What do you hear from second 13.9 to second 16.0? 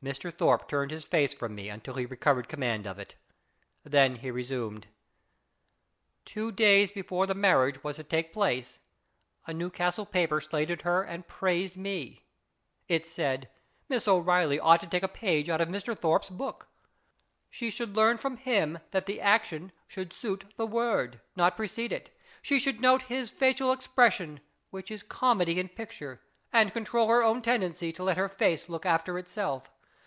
O'Reilly ought to take a page out of Mr.